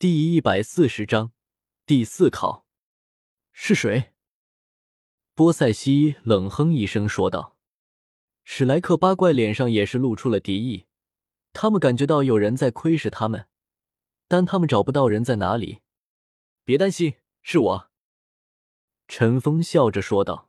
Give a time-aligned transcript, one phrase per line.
[0.00, 1.34] 第一百四十章
[1.84, 2.64] 第四考
[3.52, 4.14] 是谁？
[5.34, 7.58] 波塞西冷哼一声说道。
[8.42, 10.86] 史莱克八怪脸上也是露出了敌意，
[11.52, 13.46] 他们感觉到有人在窥视他们，
[14.26, 15.82] 但他们找不到人在哪里。
[16.64, 17.90] 别担心，是我。
[19.06, 20.48] 陈峰笑着说道：“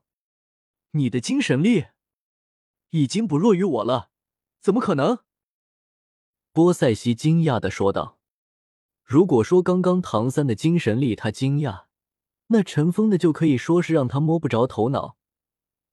[0.92, 1.88] 你的精神力
[2.92, 4.12] 已经不弱于我了，
[4.62, 5.26] 怎么可能？”
[6.54, 8.21] 波塞西惊讶的说道。
[9.12, 11.84] 如果说刚刚唐三的精神力他惊讶，
[12.48, 15.18] 那陈峰的就可以说是让他摸不着头脑。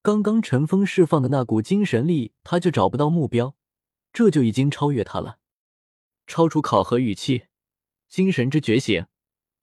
[0.01, 3.57] 刚刚陈峰释放的那股精神力，他就找不到目标，
[4.13, 5.39] 这就已经超越他了，
[6.27, 7.47] 超出考核预期。
[8.07, 9.05] 精神之觉醒，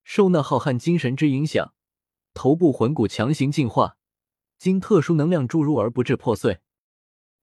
[0.05, 1.73] 受那浩瀚精神之影响，
[2.34, 3.97] 头部魂骨强行进化，
[4.59, 6.59] 经特殊能量注入而不致破碎。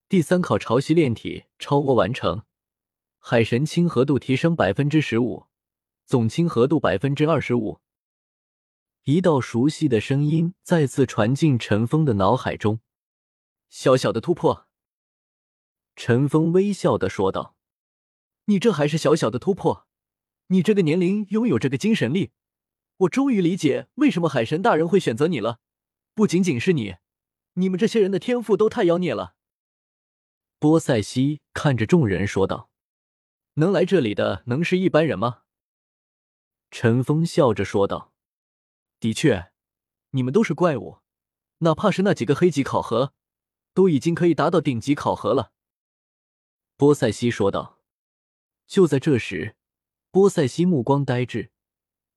[0.08, 2.44] 第三考潮汐炼体超额完成，
[3.18, 5.48] 海神亲和度提升百分之十五。
[6.14, 7.80] 总亲和度百分之二十五。
[9.06, 12.82] 一道熟悉的声音再次传进陈峰的脑海中。
[13.68, 14.68] 小小的突破，
[15.96, 17.56] 陈峰微笑的说道
[18.46, 19.88] ：“你这还是小小的突破？
[20.50, 22.30] 你这个年龄拥有这个精神力，
[22.98, 25.62] 我终于理解为什么海神大人会选择你了。
[26.14, 26.98] 不仅仅是你，
[27.54, 29.34] 你们这些人的天赋都太妖孽了。”
[30.62, 32.70] 波塞西看着众人说道
[33.58, 35.40] ：“能来这里的能是一般人吗？”
[36.76, 38.12] 陈峰笑着说道
[39.00, 39.52] ：“的确，
[40.10, 41.02] 你们都是怪物，
[41.60, 43.14] 哪怕是那几个黑级考核，
[43.76, 45.52] 都已经可以达到顶级考核了。”
[46.76, 47.80] 波塞西说道。
[48.66, 49.56] 就在这时，
[50.10, 51.52] 波塞西目光呆滞，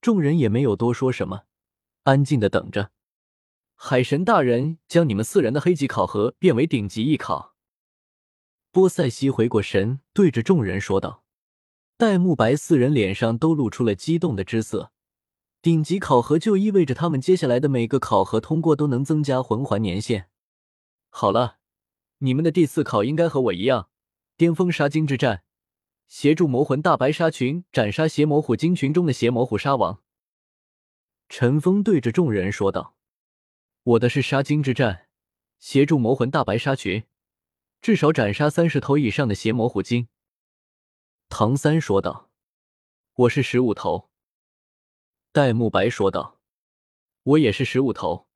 [0.00, 1.42] 众人也没有多说什么，
[2.04, 2.92] 安静的等着。
[3.74, 7.54] 海神大人将你们四人的黑级考核变为顶级艺考。
[8.70, 11.25] 波塞西回过神，对着众人说道。
[11.98, 14.92] 戴沐白四人脸上都露出了激动的之色。
[15.62, 20.28] 顶级考核就意味着他们接下来的每个考核通过都能增加魂环年限。
[21.08, 21.56] 好了，
[22.18, 23.88] 你们的第四考应该和我一样，
[24.36, 25.42] 巅峰杀精之战，
[26.06, 30.02] 协助魔魂大白鲨群斩杀邪魔虎鲸群中的邪魔虎鲨王。
[31.30, 32.94] 陈峰对着众人说道
[33.82, 35.08] ：“我的是杀精之战，
[35.58, 37.04] 协助魔魂大白鲨群，
[37.80, 40.08] 至少斩杀三十头以上的邪魔虎鲸。”
[41.28, 42.30] 唐三说道
[43.14, 44.10] ：“我是十五头。”
[45.32, 46.40] 戴沐白说道
[47.24, 48.28] ：“我也是十五头。”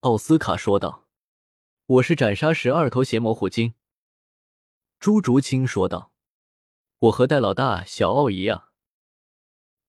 [0.00, 1.08] 奥斯卡说道
[1.86, 3.74] ：“我是斩杀十二头邪魔虎鲸。”
[4.98, 6.12] 朱竹清说道
[7.00, 8.70] ：“我和戴老大、小奥一样。”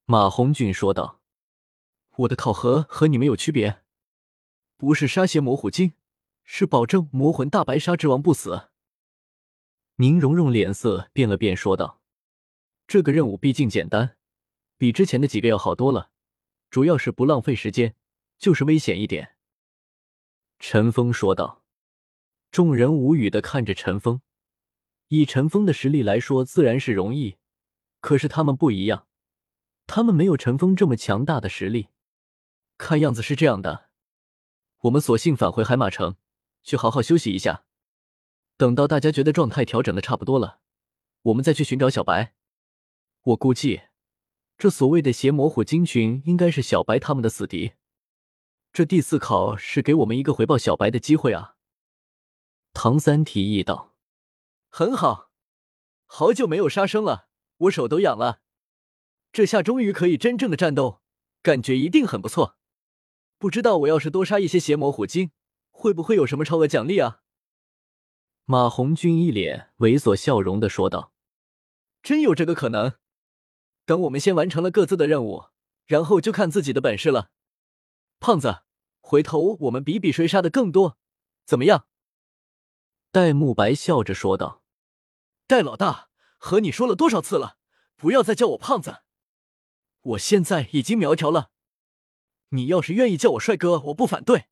[0.05, 1.21] 马红俊说道
[2.17, 3.83] ：“我的考核和你们有区别，
[4.75, 5.93] 不是杀邪魔虎鲸，
[6.43, 8.69] 是保证魔魂大白鲨之王不死。”
[9.97, 12.01] 宁荣荣脸色变了变，说道
[12.85, 14.17] ：“这个任务毕竟简单，
[14.77, 16.11] 比之前的几个要好多了。
[16.69, 17.95] 主要是不浪费时间，
[18.37, 19.35] 就是危险一点。”
[20.59, 21.63] 陈峰说道。
[22.51, 24.21] 众人无语的看着陈峰。
[25.09, 27.35] 以陈峰的实力来说，自然是容易。
[27.99, 29.07] 可是他们不一样，
[29.87, 31.89] 他们没有陈峰这么强大的实力。
[32.77, 33.89] 看样子是这样的，
[34.83, 36.15] 我们索性返回海马城，
[36.63, 37.65] 去好好休息一下。
[38.57, 40.59] 等到大家觉得状态调整的差不多了，
[41.23, 42.33] 我们再去寻找小白。
[43.23, 43.81] 我估计，
[44.57, 47.73] 这所谓的邪魔虎鲸群应该是小白他们的死敌。
[48.71, 51.55] 这第四考是给我们一个回报小白的机会啊！
[52.73, 53.93] 唐三提议道
[54.69, 55.31] ：“很好，
[56.05, 57.27] 好久没有杀生了，
[57.57, 58.41] 我手都痒了。
[59.33, 61.01] 这下终于可以真正的战斗，
[61.41, 62.57] 感觉一定很不错。
[63.37, 65.31] 不知道我要是多杀一些邪魔虎鲸，
[65.71, 67.21] 会不会有什么超额奖励啊？”
[68.47, 71.11] 马红俊一脸猥琐笑容的说道
[72.03, 72.93] ：“真有这个可能。
[73.85, 75.45] 等我们先完成了各自的任务，
[75.87, 77.31] 然后就看自己的本事了。
[78.19, 78.61] 胖子，
[79.01, 80.99] 回头我们比比谁杀的更多，
[81.43, 81.87] 怎么样？”
[83.11, 84.61] 戴沐白笑着说道
[85.47, 87.57] ：“戴老大，和你说了多少次了，
[87.95, 89.01] 不要再叫我胖子。
[90.01, 91.49] 我现在已经苗条了。
[92.49, 94.45] 你要是愿意叫我帅哥，我不反对。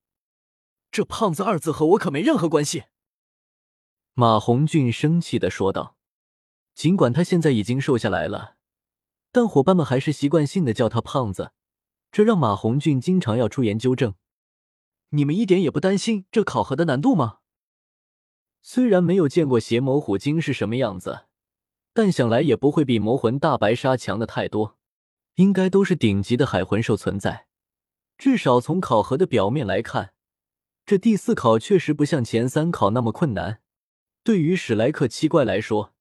[0.90, 2.86] 这胖子二字和我可没任何关系。”
[4.16, 5.96] 马红俊生气的说道
[6.72, 8.54] ：“尽管他现在已经瘦下来了，
[9.32, 11.50] 但伙伴们还是习惯性的叫他胖子，
[12.12, 14.14] 这让马红俊经常要出言纠正。
[15.08, 17.38] 你们一点也不担心这考核的难度吗？
[18.62, 21.24] 虽然没有见过邪魔虎鲸是什么样子，
[21.92, 24.78] 但想来也不会比魔魂大白鲨强的太多，
[25.34, 27.48] 应该都是顶级的海魂兽存在。
[28.16, 30.14] 至少从考核的表面来看，
[30.86, 33.62] 这第四考确实不像前三考那么困难。”
[34.24, 35.92] 对于史莱克七怪来说，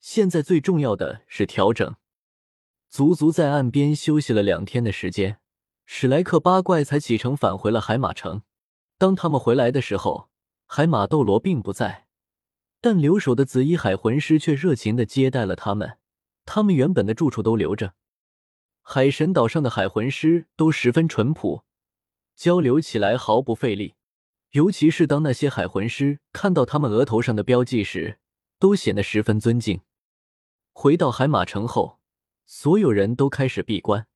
[0.00, 1.94] 现在最重要的是调整。
[2.88, 5.40] 足足在岸边休息了两天的时间，
[5.84, 8.40] 史莱克八怪才启程返回了海马城。
[8.96, 10.30] 当他们回来的时候，
[10.64, 12.06] 海马斗罗并不在，
[12.80, 15.98] 但留守的紫衣海魂师却热情的接待了他们。
[16.46, 17.92] 他们原本的住处都留着。
[18.80, 21.64] 海神岛上的海魂师都十分淳朴，
[22.34, 23.96] 交流起来毫不费力。
[24.50, 28.18] 尤其是当那些海魂师看到他们额头上的标记时，
[28.58, 29.80] 都显得十分尊敬。
[30.72, 32.00] 回到海马城后，
[32.46, 34.06] 所有人都开始闭关，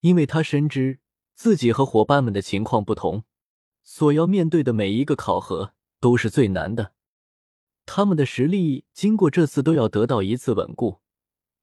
[0.00, 1.00] 因为他深知
[1.34, 3.24] 自己和伙伴们的情况不同，
[3.82, 6.92] 所要面对的每一个考核都是最难的。
[7.86, 11.00] 他们的实力经过这次都要得到一次稳固，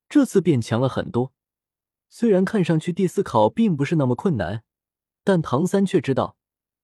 [0.07, 1.33] 这次变强了很多。
[2.09, 4.63] 虽然看上去第四考并不是那么困难，
[5.23, 6.37] 但唐三却知道。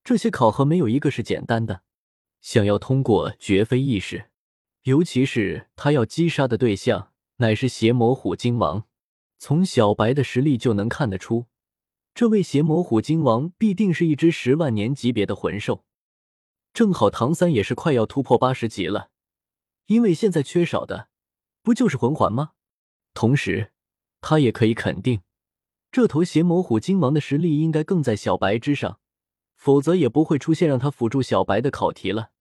[0.08, 1.82] 这些考核没有一个是简单的，
[2.40, 4.30] 想要通过绝非易事。
[4.84, 8.86] 尤其是他要击杀的对象乃是邪魔虎鲸王，
[9.38, 11.48] 从小白的实力就能看得出，
[12.16, 15.84] 这位邪魔虎鲸王必定是一只十万年级别的魂兽。
[16.74, 19.10] 正好唐三也是快要突破八十级了，
[19.88, 21.10] 因为现在缺少的
[21.62, 22.52] 不就是魂环吗？
[23.14, 23.74] 同时，
[24.22, 25.20] 他也可以肯定，
[25.92, 29.02] 这头邪魔虎鲸王的实力应该更在小白之上。
[29.58, 32.32] 否则也不会出现让他辅助小白的考题了。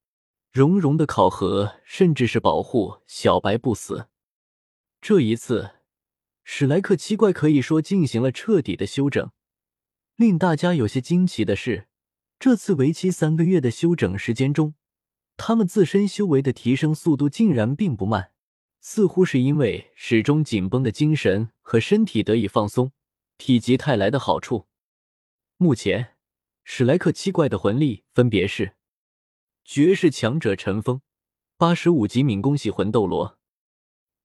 [0.53, 4.09] 融融的考核，甚至是保护小白不死。
[5.01, 5.73] 这一次，
[6.45, 9.31] 史莱克七怪可以说进行了彻底的休整。
[10.15, 11.89] 令大家有些惊奇的是，
[12.39, 14.75] 这次为期三个月的休整时间中，
[15.37, 18.31] 他们自身修为的提升速度竟然并不慢，
[18.81, 22.93] 似乎是因为始终紧绷的精神和身体得以放松，
[23.37, 24.67] 体积带来的好处。
[25.59, 26.16] 目前。
[26.69, 28.75] 史莱克七怪的魂力分别是：
[29.65, 31.01] 绝世强者陈封，
[31.57, 33.39] 八十五级敏攻系魂斗罗；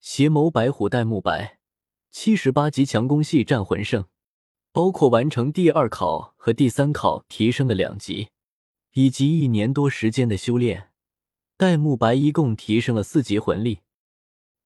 [0.00, 1.60] 邪眸白虎戴沐白，
[2.10, 4.06] 七十八级强攻系战魂圣。
[4.72, 8.30] 包括完成第二考和第三考提升的两级，
[8.94, 10.90] 以及一年多时间的修炼，
[11.56, 13.82] 戴沐白一共提升了四级魂力。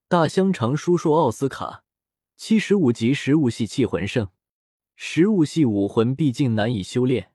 [0.07, 1.83] 大香肠叔叔奥斯卡，
[2.35, 4.29] 七十五级食物系气魂圣，
[4.95, 7.31] 食物系武魂毕竟难以修炼。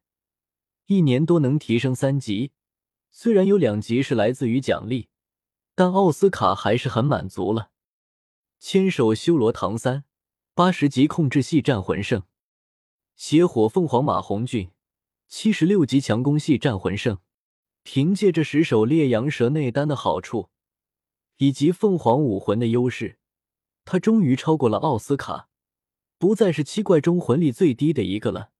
[0.92, 2.52] 一年多能提升三级，
[3.10, 5.08] 虽然有两级是来自于奖励，
[5.74, 7.70] 但奥斯卡还是很满足了。
[8.58, 10.04] 千手修罗唐三，
[10.52, 12.20] 八十级控制系战魂圣；
[13.16, 14.70] 邪火凤凰马红俊，
[15.28, 17.18] 七十六级强攻系战魂圣。
[17.84, 20.50] 凭借着十手烈阳蛇内丹的好处，
[21.38, 23.18] 以及凤凰武魂的优势，
[23.86, 25.48] 他终于超过了奥斯卡，
[26.18, 28.50] 不再是七怪中魂力最低的一个了。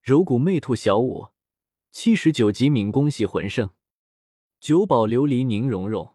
[0.00, 1.28] 柔骨魅兔小舞。
[2.00, 3.70] 七十九级敏攻系魂圣，
[4.60, 6.14] 九宝琉璃宁荣荣；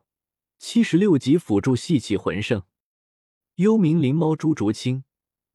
[0.58, 2.64] 七十六级辅助系气魂圣，
[3.56, 5.04] 幽冥灵猫朱竹清；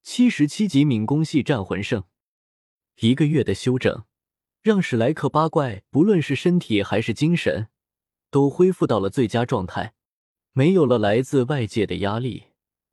[0.02, 2.04] 七十七级敏攻系战魂圣。
[2.96, 4.04] 一个月的休整，
[4.60, 7.68] 让史莱克八怪不论是身体还是精神，
[8.30, 9.94] 都恢复到了最佳状态，
[10.52, 12.48] 没有了来自外界的压力。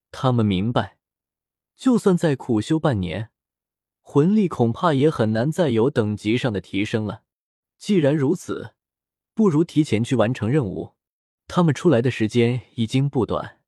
[0.09, 0.99] 他们明白，
[1.75, 3.31] 就算再苦修半年。
[3.99, 7.23] 魂力恐怕也很难再有等级上的提升了。
[7.77, 8.73] 既然如此，
[9.33, 10.93] 不如提前去完成任务。
[11.47, 13.59] 他们出来的时间已经不短，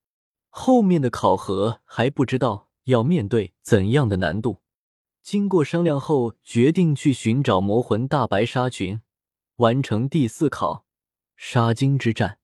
[0.49, 4.61] 后面的考核还不知道要面对怎样的难度。
[5.21, 9.01] 经过商量后，决定去寻找魔魂大白鲨群，
[9.57, 10.85] 完成第四考——
[11.35, 12.39] 杀鲸之战。